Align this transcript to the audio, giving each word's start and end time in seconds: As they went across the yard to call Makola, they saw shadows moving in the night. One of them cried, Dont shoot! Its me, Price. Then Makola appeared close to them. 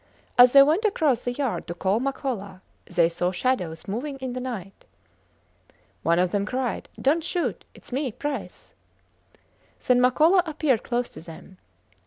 As 0.35 0.53
they 0.53 0.63
went 0.63 0.83
across 0.83 1.23
the 1.25 1.31
yard 1.31 1.67
to 1.67 1.75
call 1.75 1.99
Makola, 1.99 2.61
they 2.85 3.07
saw 3.07 3.31
shadows 3.31 3.87
moving 3.87 4.17
in 4.17 4.33
the 4.33 4.39
night. 4.39 4.83
One 6.01 6.17
of 6.17 6.31
them 6.31 6.43
cried, 6.43 6.89
Dont 6.99 7.21
shoot! 7.23 7.63
Its 7.75 7.91
me, 7.91 8.11
Price. 8.11 8.73
Then 9.85 9.99
Makola 10.01 10.41
appeared 10.47 10.81
close 10.81 11.07
to 11.09 11.21
them. 11.21 11.59